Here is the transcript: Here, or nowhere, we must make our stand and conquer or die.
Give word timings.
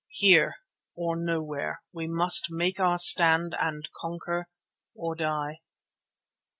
Here, 0.09 0.55
or 0.95 1.15
nowhere, 1.15 1.83
we 1.93 2.07
must 2.07 2.47
make 2.49 2.79
our 2.79 2.97
stand 2.97 3.55
and 3.59 3.87
conquer 3.95 4.47
or 4.95 5.13
die. 5.13 5.59